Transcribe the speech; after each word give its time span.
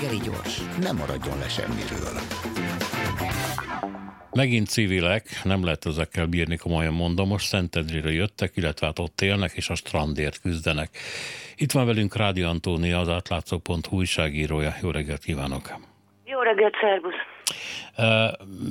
reggeli 0.00 0.20
gyors, 0.24 0.60
nem 0.80 0.96
maradjon 0.96 1.38
le 1.38 1.48
semmiről. 1.48 2.20
Megint 4.32 4.68
civilek, 4.68 5.24
nem 5.44 5.64
lehet 5.64 5.86
ezekkel 5.86 6.26
bírni, 6.26 6.56
komolyan 6.56 6.92
mondom, 6.92 7.28
most 7.28 7.46
Szentedriről 7.46 8.12
jöttek, 8.12 8.56
illetve 8.56 8.86
hát 8.86 8.98
ott 8.98 9.20
élnek, 9.20 9.52
és 9.52 9.68
a 9.68 9.74
strandért 9.74 10.40
küzdenek. 10.40 10.88
Itt 11.56 11.72
van 11.72 11.86
velünk 11.86 12.16
Rádi 12.16 12.42
Antónia, 12.42 12.98
az 12.98 13.08
átlátszó.hu 13.08 13.96
újságírója. 13.96 14.74
Jó 14.82 14.90
reggelt 14.90 15.24
kívánok! 15.24 15.74
Jó 16.24 16.40
reggelt, 16.40 16.74
szervusz! 16.80 17.39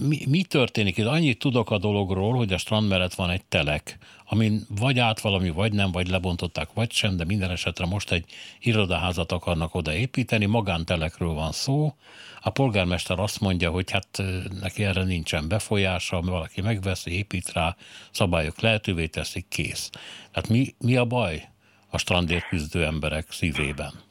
Mi, 0.07 0.19
mi 0.27 0.43
történik 0.43 0.97
itt? 0.97 1.05
Annyit 1.05 1.39
tudok 1.39 1.71
a 1.71 1.77
dologról, 1.77 2.33
hogy 2.33 2.53
a 2.53 2.57
strand 2.57 2.87
mellett 2.87 3.13
van 3.13 3.29
egy 3.29 3.43
telek, 3.45 3.97
amin 4.25 4.65
vagy 4.79 4.99
át 4.99 5.19
valami, 5.19 5.49
vagy 5.49 5.73
nem, 5.73 5.91
vagy 5.91 6.07
lebontották, 6.07 6.73
vagy 6.73 6.91
sem, 6.91 7.17
de 7.17 7.25
minden 7.25 7.51
esetre 7.51 7.85
most 7.85 8.11
egy 8.11 8.25
irodaházat 8.59 9.31
akarnak 9.31 9.75
oda 9.75 9.93
építeni, 9.93 10.45
magántelekről 10.45 11.33
van 11.33 11.51
szó. 11.51 11.93
A 12.41 12.49
polgármester 12.49 13.19
azt 13.19 13.39
mondja, 13.39 13.71
hogy 13.71 13.91
hát 13.91 14.23
neki 14.61 14.83
erre 14.83 15.03
nincsen 15.03 15.47
befolyása, 15.47 16.21
valaki 16.21 16.61
megveszi, 16.61 17.11
épít 17.11 17.51
rá, 17.51 17.75
szabályok 18.11 18.59
lehetővé 18.59 19.07
teszik, 19.07 19.45
kész. 19.47 19.89
Tehát 20.31 20.49
mi, 20.49 20.75
mi 20.79 20.95
a 20.95 21.05
baj 21.05 21.49
a 21.89 21.97
strandért 21.97 22.47
küzdő 22.47 22.85
emberek 22.85 23.31
szívében? 23.31 24.07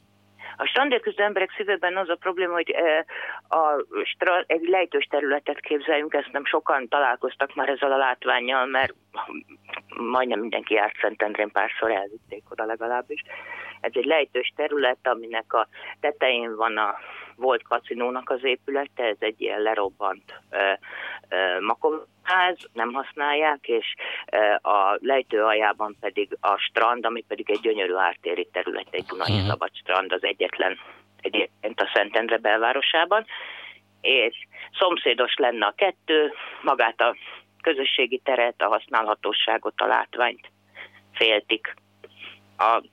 A 0.61 0.65
strandérküzdő 0.65 1.23
emberek 1.23 1.51
szívében 1.57 1.97
az 1.97 2.09
a 2.09 2.15
probléma, 2.15 2.53
hogy 2.53 2.75
a 3.49 3.85
strand, 4.03 4.43
egy 4.47 4.67
lejtős 4.67 5.07
területet 5.09 5.59
képzeljünk, 5.59 6.13
ezt 6.13 6.31
nem 6.31 6.45
sokan 6.45 6.87
találkoztak 6.87 7.55
már 7.55 7.69
ezzel 7.69 7.91
a 7.91 7.97
látványjal, 7.97 8.65
mert 8.65 8.93
majdnem 9.95 10.39
mindenki 10.39 10.73
járt 10.73 10.97
Szentendrén 11.01 11.51
párszor 11.51 11.91
elvitték 11.91 12.43
oda 12.49 12.65
legalábbis. 12.65 13.23
Ez 13.81 13.91
egy 13.93 14.05
lejtős 14.05 14.53
terület, 14.55 15.07
aminek 15.07 15.53
a 15.53 15.67
tetején 15.99 16.55
van 16.55 16.77
a 16.77 16.95
volt 17.35 17.63
kaszinónak 17.63 18.29
az 18.29 18.43
épülete, 18.43 19.03
ez 19.03 19.17
egy 19.19 19.41
ilyen 19.41 19.61
lerobbant 19.61 20.41
ö, 20.49 20.71
ö, 21.29 21.59
makomház, 21.59 22.57
nem 22.73 22.93
használják, 22.93 23.67
és 23.67 23.95
ö, 24.31 24.69
a 24.69 24.97
lejtő 25.01 25.43
aljában 25.43 25.97
pedig 25.99 26.37
a 26.41 26.57
strand, 26.57 27.05
ami 27.05 27.23
pedig 27.27 27.49
egy 27.49 27.59
gyönyörű 27.61 27.93
ártéri 27.93 28.47
terület, 28.51 28.87
egy 28.91 29.05
Dunai 29.05 29.31
uh-huh. 29.31 29.47
szabad 29.47 29.69
strand, 29.73 30.11
az 30.11 30.23
egyetlen 30.23 30.77
egyébként 31.21 31.81
a 31.81 31.89
Szentendre 31.93 32.37
belvárosában, 32.37 33.25
és 34.01 34.35
szomszédos 34.79 35.35
lenne 35.35 35.65
a 35.65 35.73
kettő, 35.75 36.33
magát 36.61 37.01
a 37.01 37.15
közösségi 37.61 38.21
teret, 38.23 38.61
a 38.61 38.67
használhatóságot, 38.67 39.73
a 39.81 39.85
látványt 39.85 40.51
féltik 41.13 41.73
a, 42.57 42.83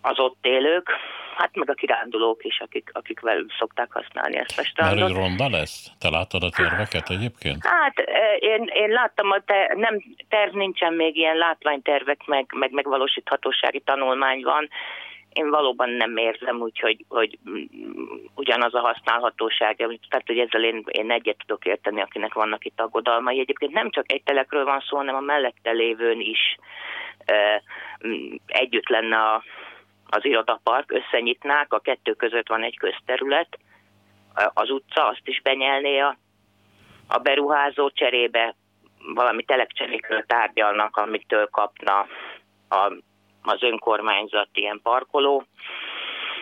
az 0.00 0.18
ott 0.18 0.46
élők, 0.46 0.90
hát 1.36 1.56
meg 1.56 1.70
a 1.70 1.74
kirándulók 1.74 2.44
is, 2.44 2.60
akik, 2.60 2.90
akik 2.92 3.20
velük 3.20 3.52
szokták 3.58 3.92
használni 3.92 4.36
ezt 4.36 4.58
a 4.58 4.64
strandot. 4.64 4.98
Mert 4.98 5.12
hogy 5.12 5.20
ronda 5.20 5.48
lesz? 5.48 5.90
Te 5.98 6.10
láttad 6.10 6.42
a 6.42 6.50
terveket 6.50 7.10
egyébként? 7.10 7.66
Hát 7.66 7.98
én, 8.38 8.70
én 8.74 8.88
láttam, 8.88 9.28
hogy 9.28 9.42
te, 9.42 9.72
nem, 9.74 10.02
terv 10.28 10.54
nincsen 10.54 10.92
még 10.92 11.16
ilyen 11.16 11.36
látványtervek, 11.36 12.26
meg, 12.26 12.46
meg 12.54 12.70
megvalósíthatósági 12.72 13.80
tanulmány 13.80 14.42
van. 14.42 14.68
Én 15.32 15.50
valóban 15.50 15.90
nem 15.90 16.16
érzem 16.16 16.60
úgy, 16.60 16.78
hogy, 16.78 17.04
hogy 17.08 17.38
ugyanaz 18.34 18.74
a 18.74 18.80
használhatóság, 18.80 19.76
tehát 19.76 20.26
hogy 20.26 20.38
ezzel 20.38 20.64
én, 20.64 20.84
én 20.90 21.10
egyet 21.10 21.36
tudok 21.46 21.64
érteni, 21.64 22.00
akinek 22.00 22.34
vannak 22.34 22.64
itt 22.64 22.80
aggodalmai. 22.80 23.38
Egyébként 23.38 23.72
nem 23.72 23.90
csak 23.90 24.12
egy 24.12 24.22
telekről 24.22 24.64
van 24.64 24.80
szó, 24.80 24.96
hanem 24.96 25.14
a 25.14 25.20
mellette 25.20 25.70
lévőn 25.70 26.20
is 26.20 26.56
együtt 28.46 28.88
lenne 28.88 29.16
a, 29.16 29.42
az 30.06 30.24
irodapark, 30.24 30.92
összenyitnák, 30.92 31.72
a 31.72 31.78
kettő 31.78 32.12
között 32.12 32.48
van 32.48 32.62
egy 32.62 32.78
közterület, 32.78 33.58
az 34.54 34.70
utca 34.70 35.06
azt 35.08 35.28
is 35.28 35.40
benyelné 35.42 35.98
a, 35.98 36.16
a 37.08 37.18
beruházó 37.18 37.90
cserébe, 37.90 38.54
valami 39.14 39.44
telekcserékről 39.44 40.24
tárgyalnak, 40.26 40.96
amitől 40.96 41.46
kapna 41.46 42.06
a, 42.68 42.92
az 43.42 43.62
önkormányzat 43.62 44.48
ilyen 44.52 44.80
parkoló, 44.82 45.44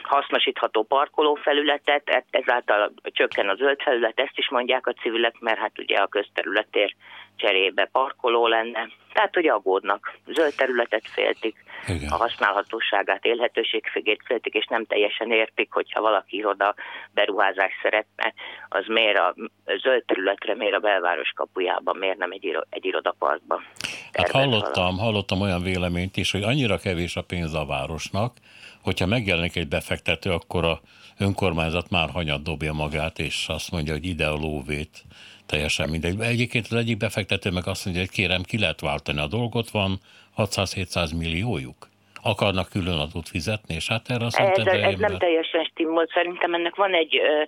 hasznosítható 0.02 0.82
parkolófelületet, 0.82 2.24
ezáltal 2.30 2.92
csökken 3.02 3.48
a 3.48 3.54
zöld 3.54 3.82
felület, 3.82 4.20
ezt 4.20 4.38
is 4.38 4.50
mondják 4.50 4.86
a 4.86 4.92
civilek, 4.92 5.38
mert 5.38 5.58
hát 5.58 5.78
ugye 5.78 5.96
a 5.96 6.06
közterületér 6.06 6.94
cserébe 7.36 7.88
parkoló 7.92 8.46
lenne. 8.46 8.88
Tehát, 9.12 9.34
hogy 9.34 9.48
aggódnak. 9.48 10.18
Zöld 10.26 10.54
területet 10.54 11.02
féltik, 11.04 11.64
Igen. 11.86 12.10
a 12.10 12.16
használhatóságát, 12.16 13.24
élhetőségfégét 13.24 14.22
féltik, 14.24 14.54
és 14.54 14.66
nem 14.66 14.84
teljesen 14.84 15.30
értik, 15.32 15.72
hogyha 15.72 16.00
valaki 16.00 16.36
iroda 16.36 16.74
beruházás 17.10 17.72
szeretne, 17.82 18.34
az 18.68 18.86
miért 18.86 19.18
a 19.18 19.34
zöld 19.82 20.04
területre, 20.04 20.54
miért 20.54 20.74
a 20.74 20.78
belváros 20.78 21.32
kapujában, 21.34 21.96
miért 21.96 22.18
nem 22.18 22.30
egy, 22.30 22.58
egy 22.70 22.84
irodaparkban. 22.84 23.64
Hát 24.12 24.30
hallottam, 24.30 24.98
hallottam 24.98 25.40
olyan 25.40 25.62
véleményt 25.62 26.16
is, 26.16 26.30
hogy 26.30 26.42
annyira 26.42 26.78
kevés 26.78 27.16
a 27.16 27.22
pénz 27.22 27.54
a 27.54 27.66
városnak, 27.66 28.36
hogyha 28.82 29.06
megjelenik 29.06 29.56
egy 29.56 29.68
befektető, 29.68 30.30
akkor 30.30 30.64
a 30.64 30.80
önkormányzat 31.18 31.90
már 31.90 32.10
hanyat 32.10 32.42
dobja 32.42 32.72
magát, 32.72 33.18
és 33.18 33.46
azt 33.48 33.70
mondja, 33.70 33.92
hogy 33.92 34.04
ide 34.04 34.26
a 34.26 34.34
lóvét 34.34 35.04
teljesen 35.46 35.88
mindegy. 35.88 36.20
Egyébként 36.20 36.66
az 36.66 36.76
egyik 36.76 36.96
befektető 36.96 37.50
meg 37.50 37.66
azt 37.66 37.84
mondja, 37.84 38.02
hogy 38.02 38.12
kérem, 38.12 38.42
ki 38.42 38.58
lehet 38.58 38.80
váltani 39.00 39.26
a 39.26 39.38
dolgot, 39.38 39.70
van 39.70 39.92
600-700 40.36 41.18
milliójuk. 41.18 41.88
Akarnak 42.22 42.68
külön 42.68 42.98
adót 42.98 43.28
fizetni, 43.28 43.74
és 43.74 43.88
hát 43.88 44.04
erre 44.08 44.24
azt 44.24 44.38
ez, 44.38 44.66
ez 44.66 44.98
nem 44.98 45.18
teljesen 45.18 45.64
stimmol. 45.64 46.06
Szerintem 46.12 46.54
ennek 46.54 46.74
van 46.74 46.94
egy 46.94 47.16
ö, 47.16 47.42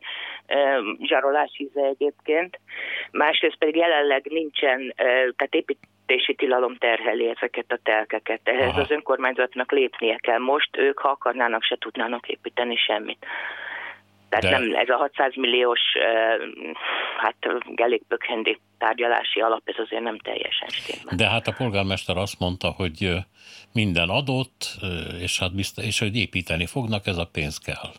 ö, 0.55 0.81
zsarolás 1.03 1.53
íze 1.57 1.83
egyébként. 1.83 2.61
Másrészt 3.11 3.59
pedig 3.59 3.77
jelenleg 3.77 4.27
nincsen, 4.31 4.81
ö, 4.81 5.05
tehát 5.37 5.55
építési 5.55 6.35
tilalom 6.35 6.77
terheli 6.77 7.29
ezeket 7.29 7.73
a 7.73 7.79
telkeket. 7.83 8.41
Ehhez 8.45 8.69
Aha. 8.69 8.81
az 8.81 8.91
önkormányzatnak 8.91 9.73
lépnie 9.73 10.17
kell. 10.17 10.39
Most 10.39 10.77
ők, 10.77 10.99
ha 10.99 11.09
akarnának, 11.09 11.63
se 11.63 11.77
tudnának 11.79 12.29
építeni 12.29 12.77
semmit. 12.77 13.27
Tehát 14.29 14.45
De... 14.45 14.51
nem 14.51 14.81
ez 14.81 14.89
a 14.89 14.97
600 14.97 15.37
milliós, 15.37 15.81
hát 17.17 17.37
gelékbökhendi 17.75 18.59
tárgyalási 18.85 19.41
alap, 19.41 19.63
ez 19.65 19.79
azért 19.79 20.03
nem 20.03 20.19
teljesen 20.19 20.69
stimmel. 20.69 21.17
De 21.17 21.29
hát 21.29 21.47
a 21.47 21.55
polgármester 21.59 22.17
azt 22.17 22.39
mondta, 22.39 22.69
hogy 22.71 22.99
minden 23.73 24.09
adott, 24.09 24.61
és 25.21 25.39
hát 25.39 25.55
biztos, 25.55 25.85
és 25.85 25.99
hogy 25.99 26.17
építeni 26.17 26.67
fognak, 26.67 27.07
ez 27.07 27.19
a 27.19 27.29
pénz 27.33 27.59
kell. 27.59 27.91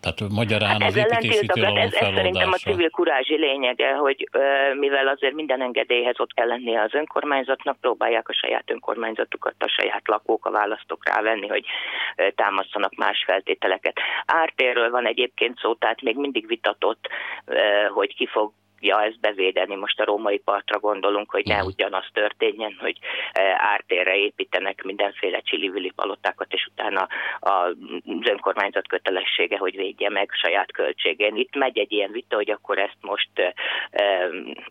Tehát 0.00 0.32
magyarán 0.40 0.80
hát 0.80 0.88
az 0.88 0.96
építési 0.96 1.46
tilalom 1.46 1.76
ez, 1.76 1.92
ez 1.92 2.14
szerintem 2.14 2.52
a 2.52 2.56
civil 2.56 2.90
kurázsi 2.90 3.36
lényege, 3.36 3.92
hogy 3.92 4.28
mivel 4.74 5.08
azért 5.08 5.34
minden 5.34 5.62
engedélyhez 5.62 6.20
ott 6.20 6.34
kell 6.34 6.46
lennie 6.46 6.82
az 6.82 6.94
önkormányzatnak, 6.94 7.80
próbálják 7.80 8.28
a 8.28 8.32
saját 8.32 8.70
önkormányzatukat, 8.70 9.54
a 9.58 9.68
saját 9.68 10.08
lakók, 10.08 10.46
a 10.46 10.50
választók 10.50 11.08
rávenni, 11.08 11.48
hogy 11.48 11.64
támasztanak 12.34 12.94
más 12.94 13.24
feltételeket. 13.26 13.98
Ártérről 14.26 14.90
van 14.90 15.06
egyébként 15.06 15.58
szó, 15.58 15.74
tehát 15.74 16.02
még 16.02 16.16
mindig 16.16 16.46
vitatott, 16.46 17.08
hogy 17.94 18.14
ki 18.14 18.26
fog 18.26 18.52
ja, 18.80 19.02
ezt 19.02 19.20
bevédeni. 19.20 19.74
Most 19.74 20.00
a 20.00 20.04
római 20.04 20.38
partra 20.38 20.78
gondolunk, 20.78 21.30
hogy 21.30 21.46
ne 21.46 21.56
mhm. 21.56 21.66
ugyanaz 21.66 22.06
történjen, 22.12 22.76
hogy 22.80 22.98
e, 23.32 23.42
ártérre 23.58 24.16
építenek 24.16 24.82
mindenféle 24.82 25.40
csili 25.40 25.92
palotákat, 25.94 26.52
és 26.52 26.66
utána 26.72 27.08
az 27.40 27.74
önkormányzat 28.22 28.88
kötelessége, 28.88 29.58
hogy 29.58 29.76
védje 29.76 30.10
meg 30.10 30.30
saját 30.32 30.72
költségén. 30.72 31.36
Itt 31.36 31.54
megy 31.54 31.78
egy 31.78 31.92
ilyen 31.92 32.12
vita, 32.12 32.36
hogy 32.36 32.50
akkor 32.50 32.78
ezt 32.78 32.98
most 33.00 33.30
e, 33.34 33.54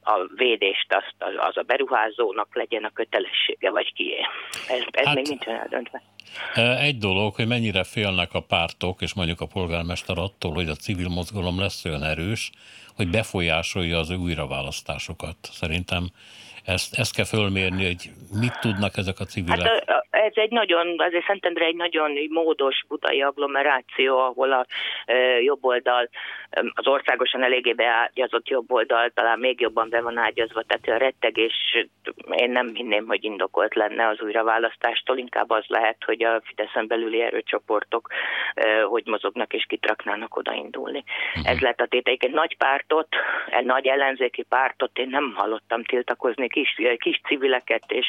a 0.03 0.27
védést 0.35 0.93
azt, 0.93 1.15
az 1.37 1.57
a 1.57 1.61
beruházónak 1.61 2.55
legyen 2.55 2.83
a 2.83 2.89
kötelessége, 2.93 3.69
vagy 3.69 3.93
kié. 3.93 4.19
Ez, 4.67 4.83
ez 4.91 5.05
hát... 5.05 5.15
még 5.15 5.27
nincsen 5.27 5.55
eldöntve. 5.55 6.01
Egy 6.79 6.97
dolog, 6.97 7.35
hogy 7.35 7.47
mennyire 7.47 7.83
félnek 7.83 8.33
a 8.33 8.41
pártok, 8.41 9.01
és 9.01 9.13
mondjuk 9.13 9.41
a 9.41 9.45
polgármester 9.45 10.17
attól, 10.17 10.53
hogy 10.53 10.69
a 10.69 10.75
civil 10.75 11.09
mozgalom 11.09 11.59
lesz 11.59 11.85
olyan 11.85 12.03
erős, 12.03 12.51
hogy 12.95 13.09
befolyásolja 13.09 13.97
az 13.97 14.09
újraválasztásokat. 14.09 15.37
Szerintem 15.41 16.09
ezt, 16.65 16.93
ezt 16.99 17.15
kell 17.15 17.25
fölmérni, 17.25 17.85
hogy 17.85 18.09
mit 18.39 18.59
tudnak 18.59 18.97
ezek 18.97 19.19
a 19.19 19.25
civilek. 19.25 19.67
Hát, 19.67 20.07
ez 20.25 20.31
egy 20.35 20.51
nagyon, 20.51 20.95
azért 20.97 21.25
Szentendre 21.25 21.65
egy 21.65 21.75
nagyon 21.75 22.11
módos 22.29 22.83
budai 22.87 23.21
agglomeráció, 23.21 24.17
ahol 24.17 24.51
a 24.51 24.65
e, 25.05 25.41
jobb 25.41 25.65
oldal, 25.65 26.09
az 26.73 26.87
országosan 26.87 27.43
eléggé 27.43 27.73
beágyazott 27.73 28.47
jobb 28.47 28.71
oldal 28.71 29.09
talán 29.09 29.39
még 29.39 29.61
jobban 29.61 29.89
be 29.89 30.01
van 30.01 30.17
ágyazva, 30.17 30.61
tehát 30.61 31.01
a 31.01 31.03
rettegés 31.03 31.87
én 32.29 32.49
nem 32.49 32.73
hinném, 32.73 33.07
hogy 33.07 33.23
indokolt 33.23 33.75
lenne 33.75 34.07
az 34.07 34.21
újraválasztástól, 34.21 35.17
inkább 35.17 35.49
az 35.49 35.63
lehet, 35.67 35.97
hogy 36.05 36.23
a 36.23 36.41
Fideszen 36.43 36.87
belüli 36.87 37.21
erőcsoportok 37.21 38.09
e, 38.53 38.81
hogy 38.81 39.03
mozognak 39.05 39.53
és 39.53 39.65
kitraknának 39.67 40.35
odaindulni. 40.35 41.03
Ez 41.43 41.59
lett 41.59 41.81
a 41.81 41.85
téteik. 41.85 42.23
Egy 42.23 42.33
nagy 42.33 42.57
pártot, 42.57 43.07
egy 43.49 43.65
nagy 43.65 43.87
ellenzéki 43.87 44.43
pártot 44.43 44.97
én 44.97 45.07
nem 45.09 45.33
hallottam 45.35 45.83
tiltakozni, 45.83 46.47
kis, 46.47 46.81
kis 46.97 47.21
civileket 47.27 47.83
és, 47.87 48.07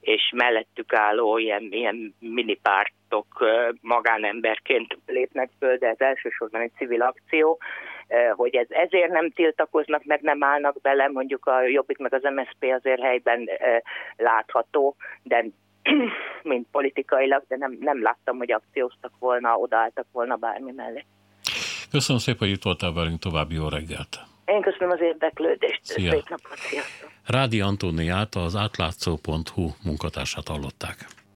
és 0.00 0.32
mellettük 0.34 0.92
álló 0.92 1.33
ilyen, 1.38 1.68
ilyen 1.70 2.14
minipártok 2.18 3.26
magánemberként 3.80 4.98
lépnek 5.06 5.50
föl, 5.58 5.76
de 5.76 5.88
ez 5.88 6.00
elsősorban 6.00 6.60
egy 6.60 6.72
civil 6.76 7.02
akció, 7.02 7.58
hogy 8.32 8.54
ez 8.54 8.66
ezért 8.68 9.10
nem 9.10 9.30
tiltakoznak, 9.30 10.04
meg 10.04 10.20
nem 10.20 10.42
állnak 10.42 10.80
bele, 10.80 11.08
mondjuk 11.08 11.46
a 11.46 11.66
Jobbik 11.66 11.98
meg 11.98 12.14
az 12.14 12.22
MSZP 12.22 12.72
azért 12.80 13.00
helyben 13.00 13.48
látható, 14.16 14.96
de 15.22 15.44
mint 16.42 16.66
politikailag, 16.70 17.44
de 17.48 17.56
nem, 17.56 17.76
nem 17.80 18.02
láttam, 18.02 18.36
hogy 18.36 18.52
akcióztak 18.52 19.12
volna, 19.18 19.56
odaálltak 19.56 20.06
volna 20.12 20.36
bármi 20.36 20.72
mellé. 20.72 21.04
Köszönöm 21.90 22.20
szépen, 22.20 22.48
hogy 22.48 22.56
itt 22.56 22.62
voltál 22.62 22.92
velünk, 22.92 23.18
további 23.18 23.54
jó 23.54 23.68
reggelt! 23.68 24.18
Én 24.44 24.60
köszönöm 24.60 24.90
az 24.90 25.00
érdeklődést. 25.00 25.80
Szia. 25.82 26.10
Szép 26.10 26.28
napot, 26.28 26.56
sziasztok! 26.56 27.10
Rádi 27.26 27.60
Antóniát, 27.60 28.34
az 28.34 28.56
átlátszó.hu 28.56 29.68
munkatársát 29.84 30.48
hallották. 30.48 30.96